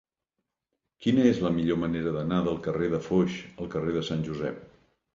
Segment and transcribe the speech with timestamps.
[1.05, 4.69] Quina és la millor manera d'anar del carrer de Foix al carrer de Sant Josep?